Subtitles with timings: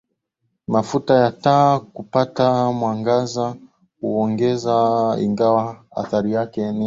[0.67, 3.55] mafuta ya taa kupata mwangaza
[4.01, 6.71] huongezaIngawa athari yake